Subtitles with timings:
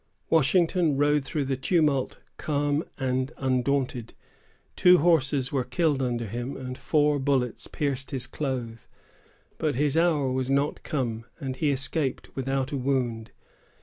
[0.31, 4.15] Washington rode through the tumult calm and undaunted.
[4.75, 8.87] Two horses were killed under him, and four bullets pierced his clothes;
[9.59, 13.29] but his hour was not come, and he escaped without a wound.